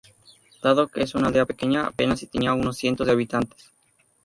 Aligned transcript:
Dado 0.63 0.87
que 0.87 1.03
es 1.03 1.13
una 1.13 1.27
aldea 1.27 1.45
pequeña, 1.45 1.85
apenas 1.85 2.19
si 2.21 2.25
tenía 2.25 2.55
unos 2.55 2.75
cientos 2.75 3.05
de 3.05 3.13
habitantes. 3.13 3.71